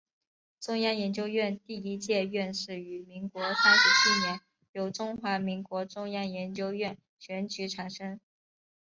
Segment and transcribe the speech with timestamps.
[0.59, 3.81] 中央研究院第一届院士于民国三十
[4.11, 8.19] 七年由中华民国中央研究院选举产生。